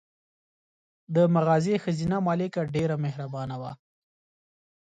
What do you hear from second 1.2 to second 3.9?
مغازې ښځینه مالکه ډېره مهربانه وه.